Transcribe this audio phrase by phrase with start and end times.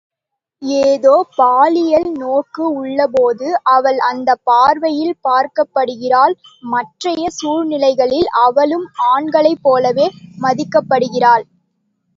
[0.83, 6.35] ஏதோ பாலியல் நோக்கு உள்ளபோது அவள் அந்தப் பார்வையில் பார்க்கப்படுகிறாள்
[6.71, 10.07] மற்றைய சூழ்நிலைகளில் அவளும் ஆண்களைப் போலவே
[10.41, 11.45] மதிக்கப்படுகிறாள்.